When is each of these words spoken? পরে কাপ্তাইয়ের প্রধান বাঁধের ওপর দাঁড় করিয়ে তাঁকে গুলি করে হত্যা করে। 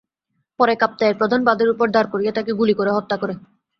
পরে 0.59 0.73
কাপ্তাইয়ের 0.81 1.19
প্রধান 1.19 1.41
বাঁধের 1.43 1.71
ওপর 1.73 1.87
দাঁড় 1.91 2.09
করিয়ে 2.13 2.35
তাঁকে 2.35 2.51
গুলি 2.59 2.73
করে 2.73 2.91
হত্যা 2.93 3.15
করে। 3.21 3.33